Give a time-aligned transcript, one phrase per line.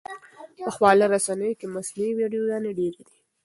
[0.63, 3.15] په خواله رسنیو کې مصنوعي ویډیوګانې ډېرې دي.